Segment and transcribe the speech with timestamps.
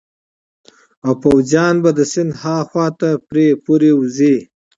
[1.05, 4.35] او پوځیان به د سیند هاخوا ته پرې پورې ووزي.